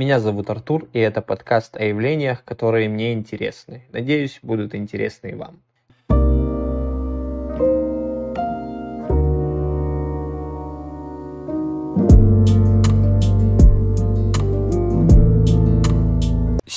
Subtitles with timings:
[0.00, 3.84] Меня зовут Артур, и это подкаст о явлениях, которые мне интересны.
[3.92, 5.60] Надеюсь, будут интересны и вам.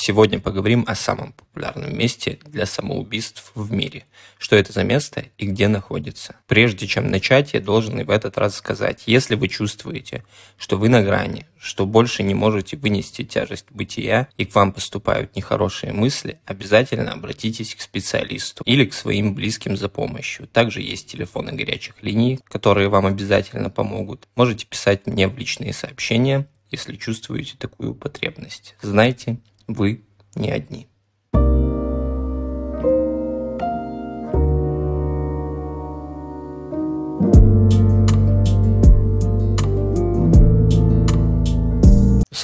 [0.06, 4.04] Сегодня поговорим о самом популярном месте для самоубийств в мире.
[4.36, 6.36] Что это за место и где находится.
[6.46, 10.22] Прежде чем начать, я должен и в этот раз сказать, если вы чувствуете,
[10.58, 15.36] что вы на грани, что больше не можете вынести тяжесть бытия и к вам поступают
[15.36, 20.48] нехорошие мысли, обязательно обратитесь к специалисту или к своим близким за помощью.
[20.48, 24.28] Также есть телефоны горячих линий, которые вам обязательно помогут.
[24.36, 28.74] Можете писать мне в личные сообщения, если чувствуете такую потребность.
[28.82, 30.04] Знайте, вы
[30.34, 30.88] не одни.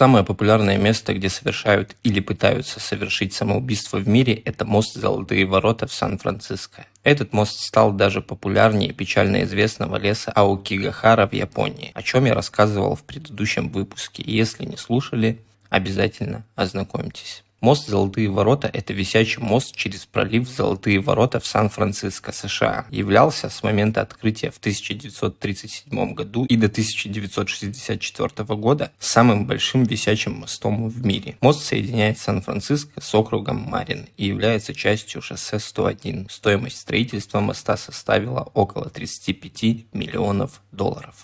[0.01, 5.87] Самое популярное место, где совершают или пытаются совершить самоубийство в мире, это мост Золотые ворота
[5.87, 6.87] в Сан-Франциско.
[7.03, 12.97] Этот мост стал даже популярнее печально известного леса Аокигахара в Японии, о чем я рассказывал
[12.97, 14.23] в предыдущем выпуске.
[14.27, 17.45] Если не слушали, обязательно ознакомьтесь.
[17.61, 22.87] Мост Золотые ворота– это висячий мост через пролив Золотые ворота в Сан-Франциско, США.
[22.91, 30.89] Являлся с момента открытия в 1937 году и до 1964 года самым большим висячим мостом
[30.89, 31.37] в мире.
[31.43, 36.29] Мост соединяет Сан-Франциско с округом Марин и является частью шоссе 101.
[36.31, 41.17] Стоимость строительства моста составила около 35 миллионов долларов.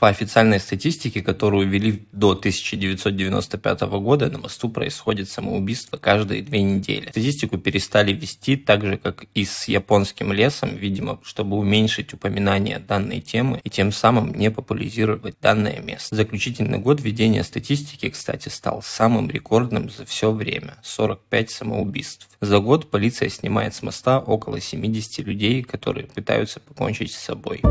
[0.00, 7.08] По официальной статистике, которую ввели до 1995 года, на мосту происходит самоубийство каждые две недели.
[7.08, 13.20] Статистику перестали вести так же, как и с японским лесом, видимо, чтобы уменьшить упоминание данной
[13.20, 16.14] темы и тем самым не популяризировать данное место.
[16.14, 22.28] Заключительный год ведения статистики, кстати, стал самым рекордным за все время– 45 самоубийств.
[22.42, 27.62] За год полиция снимает с моста около 70 людей, которые пытаются покончить с собой.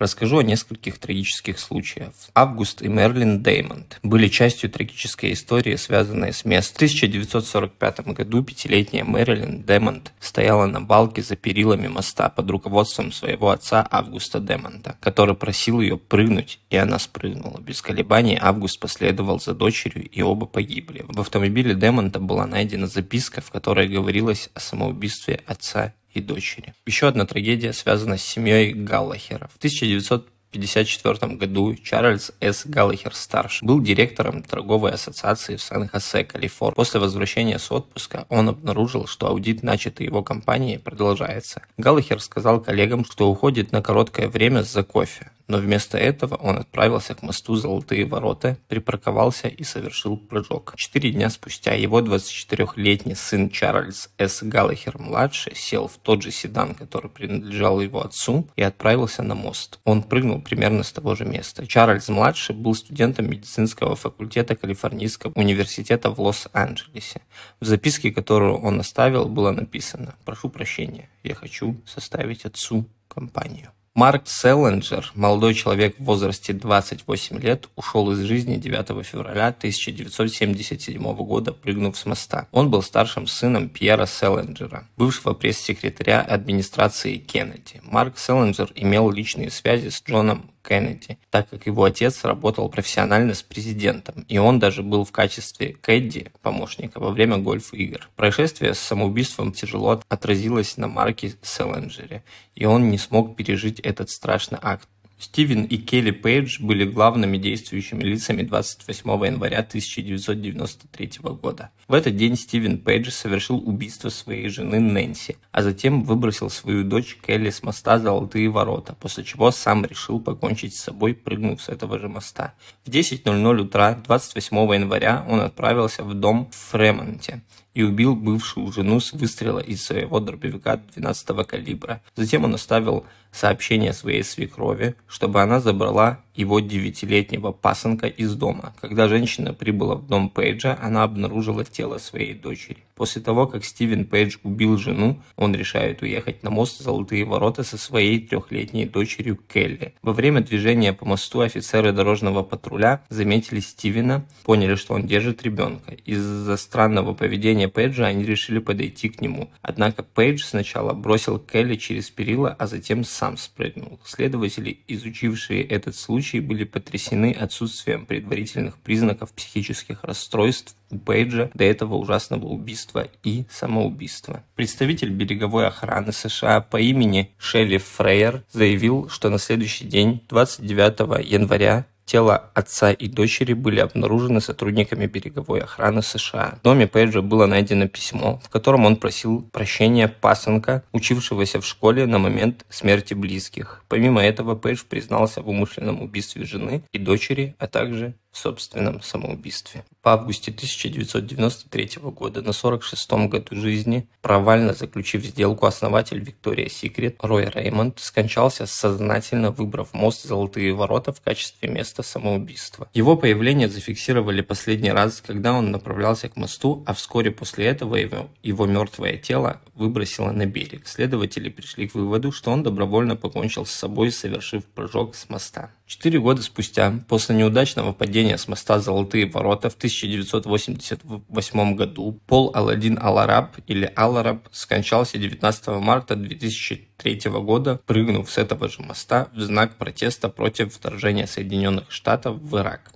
[0.00, 2.14] Расскажу о нескольких трагических случаях.
[2.34, 6.72] Август и Мерлин Деймонд были частью трагической истории, связанной с местом.
[6.72, 13.50] В 1945 году пятилетняя Мэрилин Демонт стояла на балке за перилами моста под руководством своего
[13.50, 17.60] отца Августа Демонта, который просил ее прыгнуть, и она спрыгнула.
[17.60, 21.04] Без колебаний Август последовал за дочерью, и оба погибли.
[21.08, 26.74] В автомобиле Демонта была найдена записка, в которой говорилось о самоубийстве отца и дочери.
[26.86, 29.48] Еще одна трагедия связана с семьей Галлахера.
[29.52, 32.66] В 1954 году Чарльз С.
[32.66, 36.74] Галлахер-старший был директором торговой ассоциации в Сан-Хосе, Калифорния.
[36.74, 41.62] После возвращения с отпуска он обнаружил, что аудит, начатый его компанией, продолжается.
[41.76, 47.16] Галлахер сказал коллегам, что уходит на короткое время за кофе но вместо этого он отправился
[47.16, 50.74] к мосту Золотые ворота, припарковался и совершил прыжок.
[50.76, 54.44] Четыре дня спустя его 24-летний сын Чарльз С.
[54.44, 59.80] Галлахер-младший сел в тот же седан, который принадлежал его отцу, и отправился на мост.
[59.82, 61.66] Он прыгнул примерно с того же места.
[61.66, 67.22] Чарльз-младший был студентом медицинского факультета Калифорнийского университета в Лос-Анджелесе.
[67.58, 73.72] В записке, которую он оставил, было написано «Прошу прощения, я хочу составить отцу компанию».
[73.94, 81.52] Марк Селлинджер, молодой человек в возрасте 28 лет, ушел из жизни 9 февраля 1977 года,
[81.52, 82.46] прыгнув с моста.
[82.52, 87.80] Он был старшим сыном Пьера Селлинджера, бывшего пресс-секретаря администрации Кеннеди.
[87.82, 93.42] Марк Селлинджер имел личные связи с Джоном Кеннеди, так как его отец работал профессионально с
[93.42, 98.08] президентом, и он даже был в качестве кэдди, помощника, во время гольф-игр.
[98.16, 102.22] Происшествие с самоубийством тяжело отразилось на Марке Селлинджере,
[102.54, 104.88] и он не смог пережить этот страшный акт.
[105.20, 111.70] Стивен и Келли Пейдж были главными действующими лицами 28 января 1993 года.
[111.88, 117.18] В этот день Стивен Пейдж совершил убийство своей жены Нэнси, а затем выбросил свою дочь
[117.26, 121.98] Келли с моста Золотые ворота, после чего сам решил покончить с собой, прыгнув с этого
[121.98, 122.54] же моста.
[122.86, 127.42] В 10.00 утра 28 января он отправился в дом в Фремонте,
[127.74, 132.00] и убил бывшую жену с выстрела из своего дробовика 12 калибра.
[132.16, 138.74] Затем он оставил сообщение своей свекрови, чтобы она забрала его девятилетнего пасынка из дома.
[138.80, 142.78] Когда женщина прибыла в дом Пейджа, она обнаружила тело своей дочери.
[143.00, 147.78] После того, как Стивен Пейдж убил жену, он решает уехать на мост Золотые ворота со
[147.78, 149.94] своей трехлетней дочерью Келли.
[150.02, 155.94] Во время движения по мосту офицеры дорожного патруля заметили Стивена, поняли, что он держит ребенка.
[156.04, 159.50] Из-за странного поведения Пейджа они решили подойти к нему.
[159.62, 163.98] Однако Пейдж сначала бросил Келли через перила, а затем сам спрыгнул.
[164.04, 171.96] Следователи, изучившие этот случай, были потрясены отсутствием предварительных признаков психических расстройств у Пейджа до этого
[171.96, 174.44] ужасного убийства и самоубийства.
[174.54, 181.86] Представитель береговой охраны США по имени Шелли Фрейер заявил, что на следующий день, 29 января,
[182.10, 186.58] Тела отца и дочери были обнаружены сотрудниками береговой охраны США.
[186.58, 192.06] В доме Пейджа было найдено письмо, в котором он просил прощения пасынка, учившегося в школе
[192.06, 193.84] на момент смерти близких.
[193.86, 199.84] Помимо этого, Пейдж признался в умышленном убийстве жены и дочери, а также в собственном самоубийстве.
[200.02, 207.50] В августе 1993 года, на 46-м году жизни, провально заключив сделку, основатель Victoria's Secret Рой
[207.50, 212.88] Реймонд скончался, сознательно выбрав мост Золотые ворота в качестве места самоубийства.
[212.94, 218.30] Его появление зафиксировали последний раз, когда он направлялся к мосту, а вскоре после этого его,
[218.42, 220.86] его мертвое тело выбросило на берег.
[220.86, 225.70] Следователи пришли к выводу, что он добровольно покончил с собой, совершив прыжок с моста.
[225.90, 232.96] Четыре года спустя, после неудачного падения с моста «Золотые ворота» в 1988 году, Пол Аладдин
[233.02, 239.78] Алараб или Алараб скончался 19 марта 2003 года, прыгнув с этого же моста в знак
[239.78, 242.92] протеста против вторжения Соединенных Штатов в Ирак.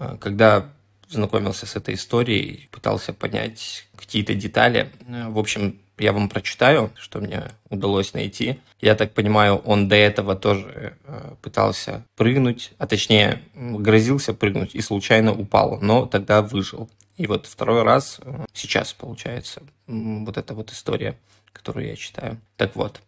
[0.00, 0.72] А, когда
[1.12, 7.44] знакомился с этой историей, пытался понять какие-то детали, в общем, я вам прочитаю, что мне
[7.68, 8.60] удалось найти.
[8.80, 14.80] Я так понимаю, он до этого тоже э, пытался прыгнуть, а точнее грозился прыгнуть и
[14.80, 16.90] случайно упал, но тогда выжил.
[17.16, 21.16] И вот второй раз, э, сейчас получается, вот эта вот история,
[21.52, 22.38] которую я читаю.
[22.56, 23.00] Так вот,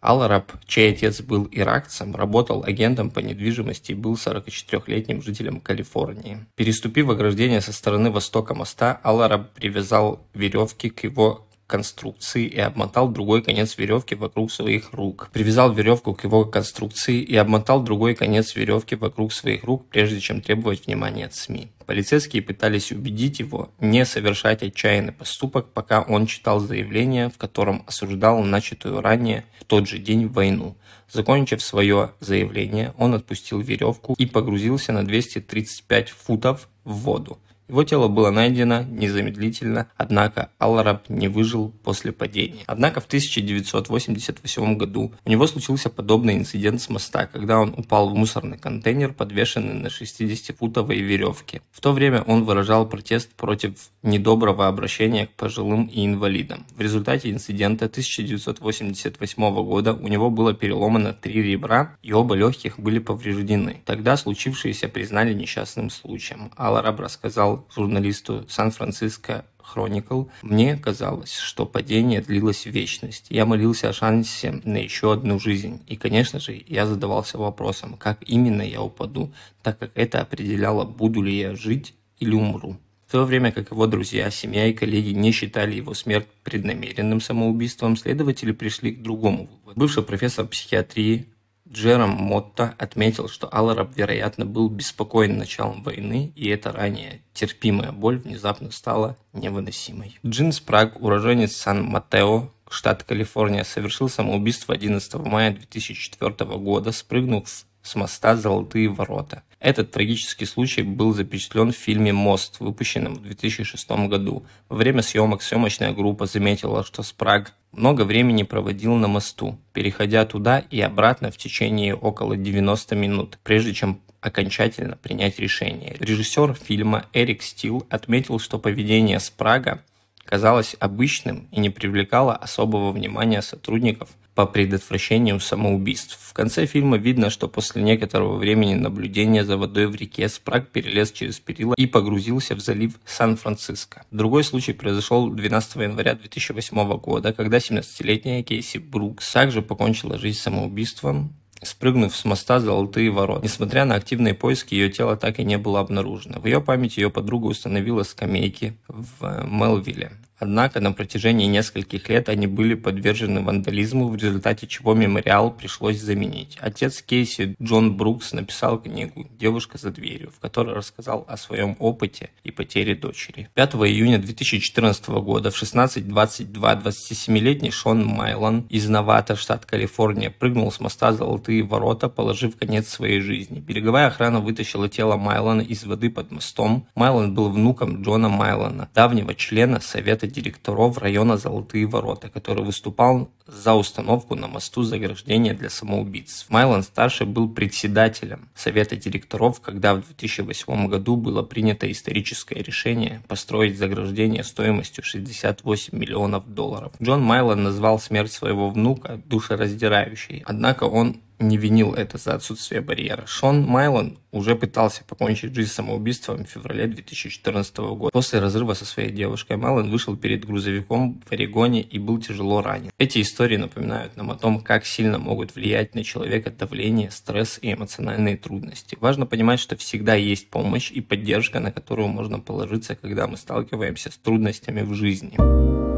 [0.00, 6.46] Алараб, чей отец был иракцем, работал агентом по недвижимости и был 44-летним жителем Калифорнии.
[6.54, 13.42] Переступив ограждение со стороны востока моста, Алараб привязал веревки к его конструкции и обмотал другой
[13.42, 15.30] конец веревки вокруг своих рук.
[15.32, 20.40] Привязал веревку к его конструкции и обмотал другой конец веревки вокруг своих рук, прежде чем
[20.40, 21.68] требовать внимания от СМИ.
[21.86, 28.42] Полицейские пытались убедить его не совершать отчаянный поступок, пока он читал заявление, в котором осуждал
[28.42, 30.74] начатую ранее в тот же день войну.
[31.10, 37.38] Закончив свое заявление, он отпустил веревку и погрузился на 235 футов в воду.
[37.68, 42.62] Его тело было найдено незамедлительно, однако Аллараб не выжил после падения.
[42.66, 48.14] Однако в 1988 году у него случился подобный инцидент с моста, когда он упал в
[48.14, 51.60] мусорный контейнер, подвешенный на 60-футовой веревке.
[51.70, 56.64] В то время он выражал протест против недоброго обращения к пожилым и инвалидам.
[56.74, 62.98] В результате инцидента 1988 года у него было переломано три ребра и оба легких были
[62.98, 63.82] повреждены.
[63.84, 66.50] Тогда случившееся признали несчастным случаем.
[66.56, 73.26] Аллараб рассказал журналисту Сан-Франциско Хроникл, мне казалось, что падение длилось вечность.
[73.28, 75.82] Я молился о шансе на еще одну жизнь.
[75.86, 79.32] И, конечно же, я задавался вопросом, как именно я упаду,
[79.62, 82.78] так как это определяло, буду ли я жить или умру.
[83.06, 87.96] В то время как его друзья, семья и коллеги не считали его смерть преднамеренным самоубийством,
[87.96, 89.80] следователи пришли к другому выводу.
[89.80, 91.26] Бывший профессор психиатрии
[91.70, 98.18] Джером Мотто отметил, что Аллараб, вероятно, был беспокоен началом войны, и эта ранее терпимая боль
[98.18, 100.18] внезапно стала невыносимой.
[100.24, 107.48] Джин Спраг, уроженец Сан-Матео, штат Калифорния, совершил самоубийство 11 мая 2004 года, спрыгнув
[107.88, 109.42] с моста «Золотые ворота».
[109.60, 114.46] Этот трагический случай был запечатлен в фильме «Мост», выпущенном в 2006 году.
[114.68, 120.58] Во время съемок съемочная группа заметила, что Спраг много времени проводил на мосту, переходя туда
[120.58, 125.96] и обратно в течение около 90 минут, прежде чем окончательно принять решение.
[125.98, 129.82] Режиссер фильма Эрик Стил отметил, что поведение Спрага
[130.28, 136.18] казалось обычным и не привлекало особого внимания сотрудников по предотвращению самоубийств.
[136.22, 141.10] В конце фильма видно, что после некоторого времени наблюдения за водой в реке Спраг перелез
[141.12, 144.04] через перила и погрузился в залив Сан-Франциско.
[144.10, 151.34] Другой случай произошел 12 января 2008 года, когда 17-летняя Кейси Брукс также покончила жизнь самоубийством
[151.62, 153.42] спрыгнув с моста «Золотые ворота».
[153.42, 156.40] Несмотря на активные поиски, ее тело так и не было обнаружено.
[156.40, 162.46] В ее памяти ее подруга установила скамейки в Мелвилле, Однако на протяжении нескольких лет они
[162.46, 166.56] были подвержены вандализму, в результате чего мемориал пришлось заменить.
[166.60, 172.30] Отец Кейси Джон Брукс написал книгу «Девушка за дверью», в которой рассказал о своем опыте
[172.44, 173.48] и потере дочери.
[173.54, 180.80] 5 июня 2014 года в 16.22 27-летний Шон Майлон из Навата, штат Калифорния, прыгнул с
[180.80, 183.58] моста «Золотые ворота», положив конец своей жизни.
[183.58, 186.86] Береговая охрана вытащила тело Майлона из воды под мостом.
[186.94, 193.74] Майлон был внуком Джона Майлона, давнего члена Совета директоров района Золотые ворота, который выступал за
[193.74, 196.46] установку на мосту заграждения для самоубийц.
[196.48, 204.44] Майлон-старший был председателем Совета директоров, когда в 2008 году было принято историческое решение построить заграждение
[204.44, 206.92] стоимостью 68 миллионов долларов.
[207.02, 213.26] Джон Майлон назвал смерть своего внука душераздирающей, однако он не винил это за отсутствие барьера.
[213.26, 218.10] Шон Майлон уже пытался покончить жизнь самоубийством в феврале 2014 года.
[218.12, 222.90] После разрыва со своей девушкой Майлон вышел перед грузовиком в Орегоне и был тяжело ранен.
[222.98, 227.72] Эти истории напоминают нам о том, как сильно могут влиять на человека давление, стресс и
[227.72, 228.96] эмоциональные трудности.
[229.00, 234.10] Важно понимать, что всегда есть помощь и поддержка, на которую можно положиться, когда мы сталкиваемся
[234.10, 235.97] с трудностями в жизни.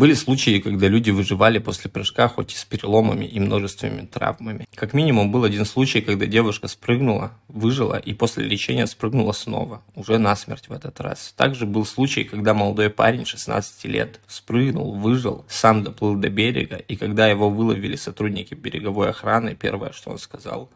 [0.00, 4.66] Были случаи, когда люди выживали после прыжка, хоть и с переломами и множественными травмами.
[4.74, 10.16] Как минимум был один случай, когда девушка спрыгнула, выжила и после лечения спрыгнула снова, уже
[10.16, 11.34] насмерть в этот раз.
[11.36, 16.96] Также был случай, когда молодой парень 16 лет спрыгнул, выжил, сам доплыл до берега, и
[16.96, 20.70] когда его выловили сотрудники береговой охраны, первое, что он сказал,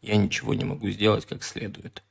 [0.00, 2.02] я ничего не могу сделать как следует.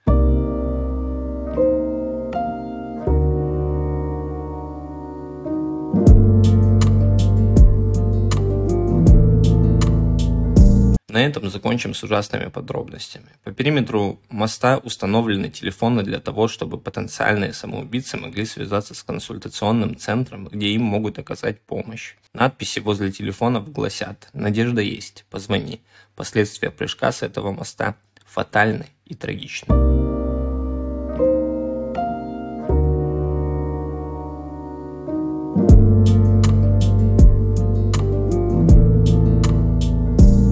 [11.19, 13.25] На этом закончим с ужасными подробностями.
[13.43, 20.45] По периметру моста установлены телефоны для того, чтобы потенциальные самоубийцы могли связаться с консультационным центром,
[20.45, 22.15] где им могут оказать помощь.
[22.33, 25.81] Надписи возле телефонов гласят «Надежда есть, позвони».
[26.15, 30.28] Последствия прыжка с этого моста фатальны и трагичны.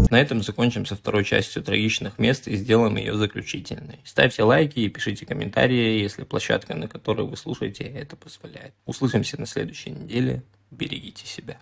[0.09, 3.99] На этом закончим со второй частью трагичных мест и сделаем ее заключительной.
[4.05, 8.73] Ставьте лайки и пишите комментарии, если площадка, на которой вы слушаете, это позволяет.
[8.85, 10.43] Услышимся на следующей неделе.
[10.71, 11.57] Берегите себя.